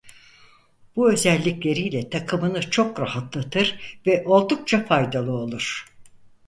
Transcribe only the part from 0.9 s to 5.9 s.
Bu özellikleriyle takımını çok rahatlatır ve oldukça faydalı olur.